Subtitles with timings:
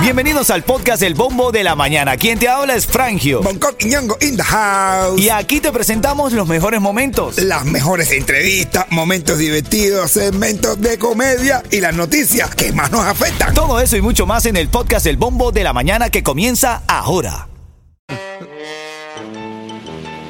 [0.00, 2.16] Bienvenidos al podcast El Bombo de la Mañana.
[2.16, 3.40] Quien te habla es Frangio.
[3.80, 5.20] Y Ñongo in the house.
[5.20, 7.38] Y aquí te presentamos los mejores momentos.
[7.38, 13.52] Las mejores entrevistas, momentos divertidos, segmentos de comedia y las noticias que más nos afectan.
[13.52, 16.82] Todo eso y mucho más en el podcast El Bombo de la Mañana que comienza
[16.86, 17.48] ahora.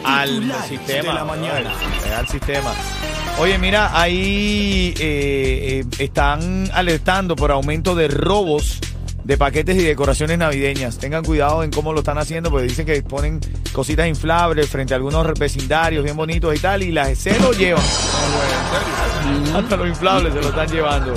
[0.04, 1.09] Al sistema.
[1.09, 1.75] de la mañana.
[2.16, 2.73] Al sistema.
[3.39, 8.80] Oye, mira, ahí eh, eh, están alertando por aumento de robos
[9.25, 10.99] de paquetes y decoraciones navideñas.
[10.99, 13.40] Tengan cuidado en cómo lo están haciendo, porque dicen que ponen
[13.72, 17.85] cositas inflables frente a algunos vecindarios bien bonitos y tal, y las se lo llevan.
[19.54, 21.14] Hasta los inflables se lo están llevando.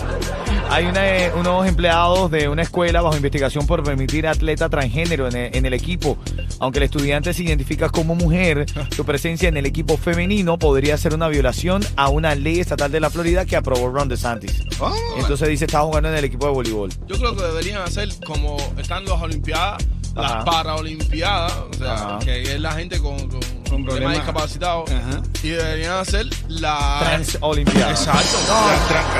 [0.69, 5.35] Hay una, eh, unos empleados de una escuela bajo investigación por permitir atleta transgénero en
[5.35, 6.17] el, en el equipo.
[6.59, 11.15] Aunque el estudiante se identifica como mujer, su presencia en el equipo femenino podría ser
[11.15, 14.63] una violación a una ley estatal de la Florida que aprobó Ron DeSantis.
[14.79, 14.93] Oh.
[15.17, 16.89] Entonces dice está jugando en el equipo de voleibol.
[17.07, 19.83] Yo creo que deberían hacer como están las Olimpiadas,
[20.15, 20.35] Ajá.
[20.35, 22.19] las Paraolimpiadas, o sea, Ajá.
[22.19, 24.89] que es la gente con, con, Con problemas discapacitados.
[24.91, 25.21] Ajá.
[25.43, 26.97] Y deberían hacer la.
[27.01, 27.91] Trans Olimpiada.
[27.91, 28.37] Exacto.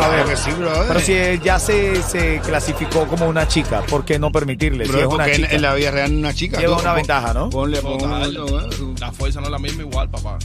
[0.02, 0.88] A ver, que sí, brother.
[0.88, 4.86] Pero si él ya se, se clasificó como una chica, ¿por qué no permitirle?
[4.86, 5.55] Si es una porque en, chica.
[5.55, 6.59] en la vida real una chica.
[6.59, 7.50] Lleva tú- una pon- ventaja, ¿no?
[7.50, 8.00] Ponle, ponle,
[8.36, 8.95] Total.
[9.00, 10.38] La fuerza no es la misma igual, papá.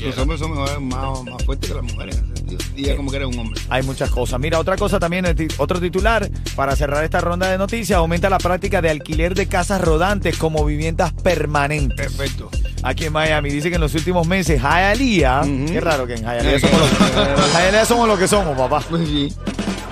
[0.00, 2.60] Los hombres son mejores, más, más fuertes que las mujeres en ese sentido.
[2.76, 3.60] Y ella como que eres un hombre.
[3.70, 4.38] Hay muchas cosas.
[4.40, 8.28] Mira, otra cosa también, el ti- otro titular, para cerrar esta ronda de noticias, aumenta
[8.28, 11.96] la práctica de alquiler de casas rodantes como viviendas permanentes.
[12.12, 12.50] Perfecto.
[12.86, 16.60] Aquí en Miami, dice que en los últimos meses, Hialeah, qué raro que en Hialeah
[16.60, 18.82] somos, lo, Hialeah somos lo que somos, papá.
[18.90, 19.32] Pues sí.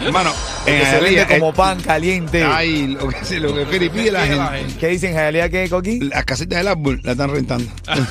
[0.04, 0.30] Hermano,
[0.66, 2.44] Que en se vende como pan caliente.
[2.44, 4.74] Ay, lo que, se- lo que pide la gente.
[4.78, 6.00] ¿Qué dicen en Hialeah qué, Coqui?
[6.00, 7.70] Las casitas del árbol la están rentando.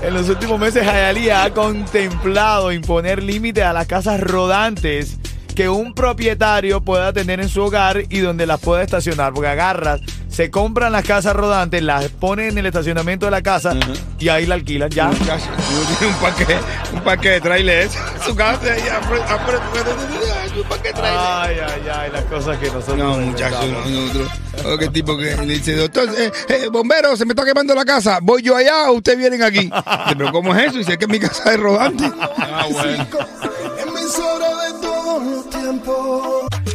[0.00, 5.18] En los últimos meses, Hialeah ha contemplado imponer límites a las casas rodantes
[5.56, 9.32] que un propietario pueda tener en su hogar y donde las pueda estacionar.
[9.32, 10.00] Porque agarras,
[10.38, 13.74] se compran las casas rodantes, las ponen en el estacionamiento de la casa
[14.20, 15.10] y ahí la alquilan ya.
[15.10, 16.46] Tiene un parque,
[16.92, 17.92] un parque de trailers.
[18.24, 19.58] Su casa y apre- apre-
[20.56, 21.20] un parque de trailers.
[21.20, 22.96] Ay, ay, ay, las cosas que nosotros.
[22.98, 24.28] No, muchachos, no, nosotros.
[24.64, 27.84] Oh, qué tipo que le dice, doctor, eh, eh, bombero, se me está quemando la
[27.84, 28.20] casa.
[28.22, 29.68] Voy yo allá, ustedes vienen aquí.
[30.16, 30.78] Pero ¿cómo es eso?
[30.78, 32.04] Dice que es mi casa de rodante.
[32.50, 33.06] Ah, bueno.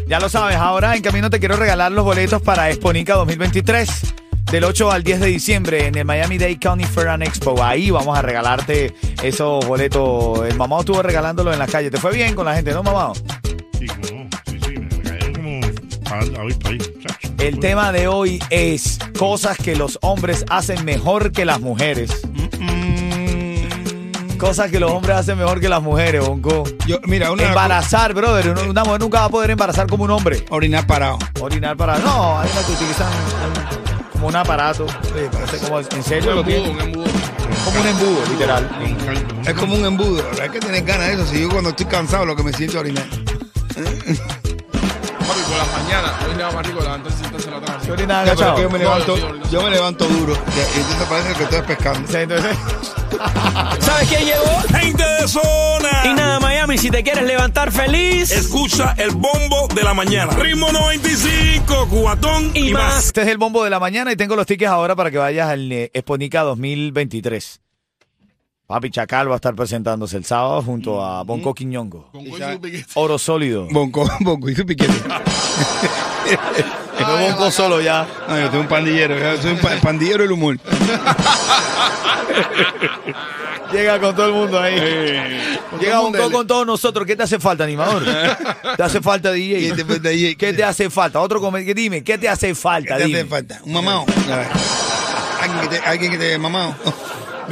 [0.08, 4.14] Ya lo sabes, ahora en camino te quiero regalar los boletos para Exponica 2023.
[4.52, 7.64] Del 8 al 10 de diciembre en el Miami Dade County Fair and Expo.
[7.64, 8.94] Ahí vamos a regalarte
[9.24, 10.46] esos boletos.
[10.48, 11.90] El mamado estuvo regalándolos en la calle.
[11.90, 13.14] ¿Te fue bien con la gente, no, mamado?
[13.80, 14.30] Sí, como.
[14.46, 15.62] Sí, sí, me regalé como.
[17.40, 22.22] El tema de hoy es cosas que los hombres hacen mejor que las mujeres.
[24.44, 26.64] Cosas que los hombres hacen mejor que las mujeres, Bonco.
[26.86, 28.50] Yo, mira, una Embarazar, brother.
[28.50, 30.46] Una- Una mujer nunca va a poder embarazar como un hombre.
[30.50, 31.18] orinar parado.
[31.40, 31.98] Orinar para.
[32.00, 34.86] No, hay unas que utilizan un- como un aparato.
[34.86, 35.88] No sé cómo es.
[35.96, 37.06] ¿En serio Un lo embudo, un embudo.
[37.66, 38.70] Como un embudo, literal.
[39.46, 40.24] Es como un embudo.
[40.42, 41.26] Hay que tener ganas de eso.
[41.26, 43.06] Si yo cuando estoy cansado lo que me siento es orinar.
[45.54, 47.86] Por las mañanas, hoy le va más rico levantarse entonces la tarde.
[47.86, 48.56] ¿Qué orinas Ya, pero es agachado?
[48.56, 50.34] que yo me No, levanto, yo sí, yo yo me levanto duro.
[50.34, 52.12] Y entonces parece que estoy pescando.
[52.12, 52.58] Sí, entonces.
[53.86, 54.80] ¿Sabes quién llegó?
[54.80, 55.90] Gente de zona.
[56.06, 60.34] Y nada, Miami, si te quieres levantar feliz Escucha el bombo de la mañana.
[60.34, 62.84] Ritmo 95, cuatón y, y más.
[62.96, 63.06] más.
[63.08, 65.50] Este es el bombo de la mañana y tengo los tickets ahora para que vayas
[65.50, 67.63] al eh, Exponica 2023.
[68.74, 72.08] Papi Chacal va a estar presentándose el sábado junto a Bonco Quiñongo.
[72.12, 72.86] Con cuello y piquete.
[72.96, 73.68] Oro sólido.
[73.70, 74.92] Bonco, bonco y su piquete.
[77.00, 78.08] No Bonco solo ya.
[78.28, 79.16] No, yo soy un pandillero.
[79.20, 80.58] Yo soy un pa- pandillero del humor.
[83.72, 84.76] Llega con todo el mundo ahí.
[85.80, 87.06] Llega Bonco con todos nosotros.
[87.06, 88.04] ¿Qué te hace falta, animador?
[88.76, 89.68] ¿Te hace falta, DJ?
[89.70, 90.36] Este fue de ahí.
[90.36, 91.20] ¿Qué te hace falta?
[91.20, 92.98] Otro come- que dime, ¿qué te hace ¿Qué falta?
[92.98, 93.20] te Dime.
[93.20, 93.60] hace falta?
[93.66, 94.06] ¿Un mamado?
[95.42, 96.76] ¿Alguien que te, alguien que te mamado?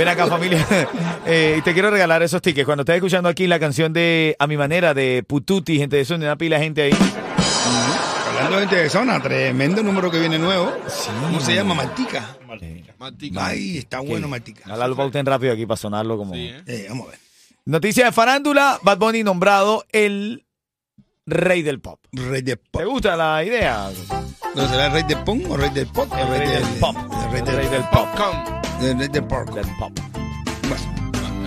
[0.02, 0.66] Ven acá, familia.
[1.24, 2.66] Eh, y te quiero regalar esos tickets.
[2.66, 6.16] Cuando estés escuchando aquí la canción de A mi manera de Pututi, gente de eso,
[6.16, 6.92] una pila de gente ahí.
[8.28, 10.74] Hablando de gente de zona, tremendo número que viene nuevo.
[11.22, 11.76] ¿Cómo se llama?
[11.76, 12.38] Martica.
[12.98, 13.46] Martica.
[13.46, 14.64] Ay, está bueno, Martica.
[14.66, 16.34] Ojalá lo pauten rápido aquí para sonarlo como.
[16.34, 16.64] Sí, ¿eh?
[16.66, 17.20] Eh, vamos a ver.
[17.66, 20.44] Noticia de farándula: Bad Bunny nombrado el
[21.28, 22.00] rey del pop.
[22.14, 22.82] Rey de pop.
[22.82, 23.92] ¿Te gusta la idea?
[24.56, 26.12] ¿No será el rey de pong o rey del pop?
[26.18, 26.96] El rey del pop.
[26.98, 28.10] El rey El del, rey del pop.
[28.10, 28.61] Popcorn.
[28.84, 29.46] El rey del pop.
[29.80, 29.92] Pop.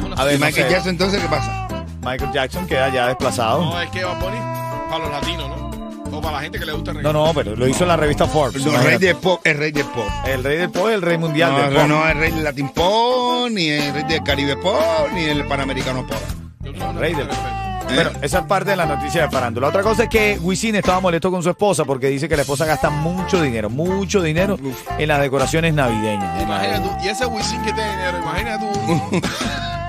[0.00, 0.14] Bueno.
[0.16, 0.70] A ver, ¿Y no Michael sé.
[0.70, 1.66] Jackson entonces qué pasa?
[2.02, 3.62] Michael Jackson queda ya desplazado.
[3.64, 4.40] No, es que va a poner
[4.90, 5.64] para los latinos, ¿no?
[6.19, 7.26] O para la gente que le gusta el No, reggaetón.
[7.26, 8.64] no, pero lo hizo en la revista Forbes.
[8.64, 10.04] No, el rey del pop, el rey del pop.
[10.26, 11.88] El rey del pop es el rey mundial No, del no, pop.
[11.88, 16.06] no, el rey del Latin Pop, ni el rey del Caribe Pop, ni el Panamericano
[16.06, 16.16] Pop.
[16.62, 17.63] El rey del- respeto.
[17.92, 19.69] Bueno, esa es parte de la noticia de farándula.
[19.69, 22.64] Otra cosa es que Wisin estaba molesto con su esposa porque dice que la esposa
[22.64, 24.58] gasta mucho dinero, mucho dinero
[24.98, 26.42] en las decoraciones navideñas.
[26.42, 26.90] Imagínate tú.
[27.04, 29.20] Y ese Wisin que tiene dinero, imagínate tú.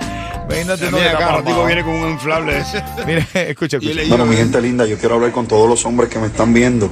[0.45, 1.65] Imagínate cada la ratico mamá.
[1.65, 2.83] viene con un inflable ese.
[3.06, 4.01] Mire, escucha, escucha.
[4.07, 6.89] Bueno, mi gente linda, yo quiero hablar con todos los hombres que me están viendo.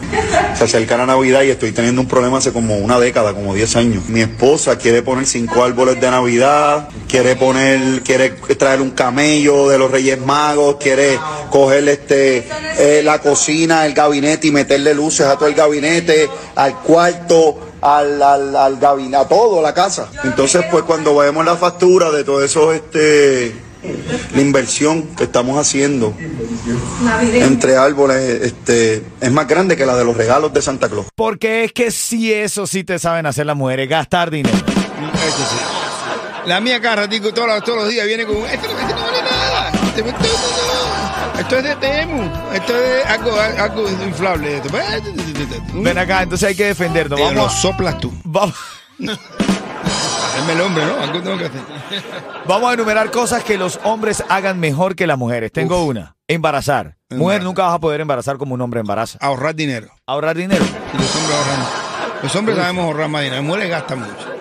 [0.55, 3.75] Se acerca la Navidad y estoy teniendo un problema hace como una década, como 10
[3.75, 4.09] años.
[4.09, 9.77] Mi esposa quiere poner cinco árboles de Navidad, quiere poner, quiere traer un camello de
[9.77, 11.19] los Reyes Magos, quiere
[11.49, 12.47] coger este
[12.79, 17.72] eh, la cocina, el gabinete y meterle luces a todo el gabinete, al cuarto.
[17.85, 20.07] Al, al, al gabinete, a todo, la casa.
[20.23, 23.53] Entonces, pues cuando vemos la factura de todo eso, este,
[24.33, 26.13] la inversión que estamos haciendo
[27.33, 31.07] entre árboles este, es más grande que la de los regalos de Santa Claus.
[31.15, 34.55] Porque es que si eso sí te saben hacer las mujeres, gastar dinero.
[34.55, 35.57] Eso sí.
[36.45, 39.71] La mía cada ratico, todos, los- todos los días viene con esto no vale nada.
[39.95, 40.03] Esto,
[41.43, 42.23] esto es de Temu.
[42.53, 44.57] Esto es algo, algo inflable.
[44.57, 44.69] Esto.
[45.73, 47.19] Ven acá, entonces hay que defendernos.
[47.19, 48.13] Te lo Vamos, soplas tú.
[48.23, 48.55] vamos,
[48.99, 51.01] el hombre, ¿no?
[51.01, 51.61] Algo tengo que hacer.
[52.47, 55.51] vamos a enumerar cosas que los hombres hagan mejor que las mujeres.
[55.51, 56.15] Tengo una.
[56.27, 56.97] Embarazar.
[57.09, 59.17] Mujer, nunca vas a poder embarazar como un hombre embaraza.
[59.21, 59.89] Ahorrar dinero.
[60.07, 60.63] Ahorrar dinero.
[60.93, 61.65] Y los hombres ahorran.
[62.23, 63.41] Los hombres sabemos ahorrar más dinero.
[63.41, 64.32] Las mujeres gastan mucho.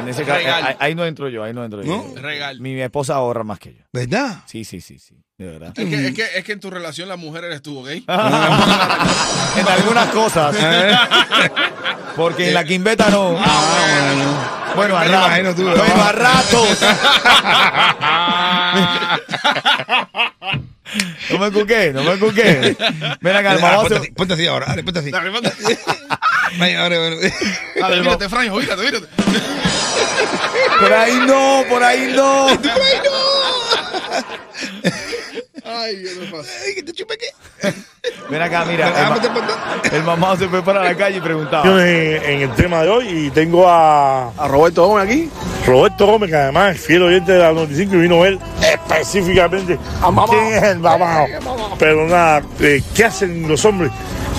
[0.00, 0.64] En ese caso, Regal.
[0.64, 2.12] ahí, ahí no entro yo, ahí no entro yo.
[2.14, 2.20] ¿No?
[2.20, 2.60] Regal.
[2.60, 3.82] Mi, mi esposa ahorra más que yo.
[3.92, 4.38] ¿Verdad?
[4.46, 5.14] Sí, sí, sí, sí.
[5.38, 5.72] De verdad.
[5.76, 7.88] Es que, es, que, es que en tu relación la mujer eres tú, ¿ok?
[7.88, 8.04] en
[9.68, 10.56] algunas cosas.
[12.16, 13.36] Porque en la quimbeta no.
[13.38, 14.76] Ah, bueno.
[14.76, 15.56] Bueno, a ratos.
[15.56, 16.04] tú, Bueno, ¿no?
[16.04, 16.78] a ratos.
[21.30, 22.76] No me cuqué, no me cuqué.
[23.20, 25.10] Ven acá, Ah, vamos a ponte, así, ponte así ahora, dale, ponte así.
[25.10, 25.52] Dale, ponte.
[26.58, 26.96] Vaya, ahora.
[27.80, 29.06] Dale, mírate, Franjo, mírate, mírate.
[30.80, 32.46] Por ahí no, por ahí no.
[35.64, 36.50] Ay, ¿qué te pasa?
[36.64, 37.72] Ay, que te chupe qué.
[38.30, 38.92] Ven acá, mira.
[38.94, 39.18] Ah,
[39.84, 41.66] El, el mamá se fue para la calle y preguntaba.
[41.66, 45.30] En, en el tema de hoy y tengo a, A Roberto Gómez aquí.
[45.66, 49.78] Roberto Gómez, que además es fiel oyente de la 95 y vino él específicamente
[50.28, 51.26] quién es el mamado.
[51.78, 53.90] Pero nada, eh, ¿qué hacen los hombres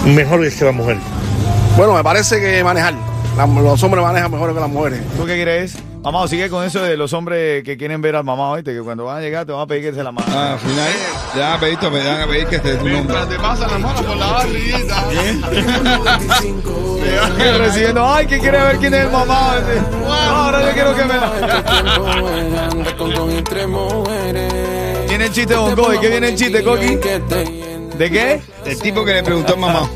[0.06, 1.02] mejores que las mujeres?
[1.76, 2.94] Bueno, me parece que manejar.
[3.38, 5.00] La- los hombres manejan mejor que las mujeres.
[5.18, 5.78] ¿Tú qué crees?
[6.04, 8.74] Mamá, sigue con eso de los hombres que quieren ver al mamá, ¿viste?
[8.74, 10.28] Que cuando van a llegar te van a pedir que se la mano.
[10.32, 10.88] Ah, al final
[11.34, 12.94] te van a pedir, te van a pedir que te tu nombre.
[12.94, 15.04] Mientras te pasan las manos por la barriguita.
[17.58, 19.56] Recibiendo, ay, que quiere ver quién es el mamá.
[19.58, 19.82] Este,
[20.30, 21.32] Ahora yo quiero que me la.
[25.10, 25.98] Viene el chiste, Don Coqui.
[26.00, 26.98] ¿Qué viene el chiste, Coqui?
[27.98, 28.42] ¿De qué?
[28.66, 29.90] El tipo que le preguntó a mamá.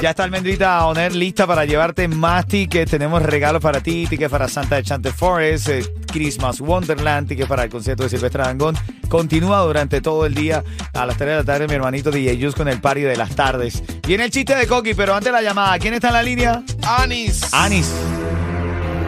[0.00, 2.90] Ya está Almendrita Oner lista para llevarte más tickets.
[2.90, 7.62] Tenemos regalos para ti, tickets para Santa de Chante Forest, eh, Christmas Wonderland, tickets para
[7.64, 8.76] el concierto de Silvestre Dangón.
[9.08, 10.64] Continúa durante todo el día
[10.94, 13.36] a las 3 de la tarde mi hermanito DJ Jus con el party de las
[13.36, 13.82] tardes.
[14.04, 15.78] Viene el chiste de Coqui, pero antes la llamada.
[15.78, 16.62] ¿Quién está en la línea?
[16.82, 17.52] Anis.
[17.52, 17.92] Anis.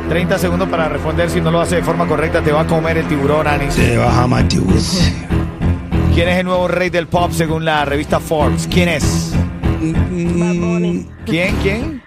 [0.09, 1.29] 30 segundos para responder.
[1.31, 3.75] Si no lo hace de forma correcta, te va a comer el tiburón, Anis.
[3.75, 5.01] Se baja Matthews.
[6.15, 8.69] ¿Quién es el nuevo rey del pop según la revista Forbes?
[8.71, 9.33] ¿Quién es?
[11.27, 11.57] ¿Quién?
[11.63, 12.03] ¿Quién?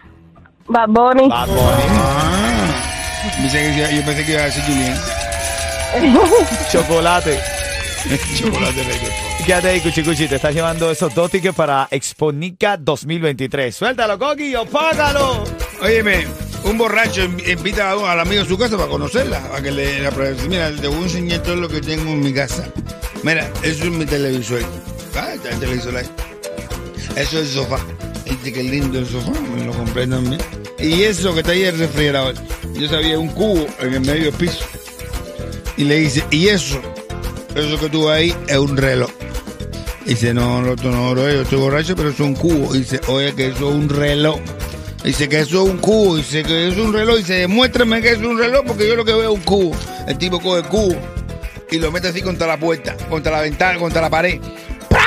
[0.67, 1.27] Bad Bunny.
[1.29, 1.83] Bad Bunny.
[1.89, 2.83] Ah.
[3.41, 3.59] Pensé
[3.89, 4.97] que yo pensé que iba a decir Julián.
[6.71, 7.39] Chocolate.
[8.37, 8.97] Chocolate rey.
[9.45, 10.27] Quédate ahí, Cuchi Cuchi.
[10.27, 13.75] Te estás llevando esos dos tickets para Exponica 2023.
[13.75, 15.43] Suéltalo, Coqui, o págalo.
[15.81, 16.25] Óyeme,
[16.63, 19.71] un borracho inv- invita a un- al amigo a su casa para conocerla, para que
[19.71, 20.37] le la pruebe.
[20.47, 22.63] Mira, te voy a enseñar todo lo que tengo en mi casa.
[23.27, 24.61] Mira, eso es mi televisor.
[25.13, 26.05] Ah, está el televisor ahí.
[27.17, 27.77] Eso es el sofá.
[28.23, 30.41] Este que lindo el sofá, me lo compré también.
[30.79, 32.35] Y eso que está ahí es el refrigerador.
[32.79, 34.63] Yo sabía un cubo en el medio del piso.
[35.75, 36.81] Y le dice, y eso,
[37.53, 39.11] eso que tú ahí es un reloj.
[40.05, 42.73] Dice, no, no, no, no, yo estoy borracho, pero eso es un cubo.
[42.73, 44.39] Dice, oye, que eso es un reloj.
[45.03, 47.17] Dice que eso es un cubo, dice que eso es un reloj.
[47.17, 49.75] Dice, demuéstrame que es un reloj porque yo lo que veo es un cubo.
[50.07, 51.16] El tipo coge el cubo
[51.69, 54.39] y lo mete así contra la puerta, contra la ventana, contra la pared.
[54.89, 54.99] ¡Pra,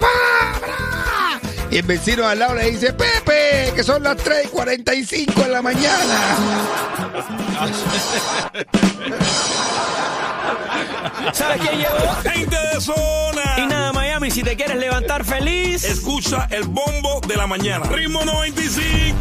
[0.00, 1.40] pra, pra!
[1.70, 5.48] Y el vecino al lado le dice, Pepe, que son las 3 y 45 de
[5.48, 6.36] la mañana.
[11.32, 12.14] ¿Sabes quién llegó?
[12.22, 13.42] Gente de zona.
[13.58, 15.84] Y nada, Miami, si te quieres levantar feliz.
[15.84, 17.84] Escucha el bombo de la mañana.
[17.86, 19.16] Ritmo 95.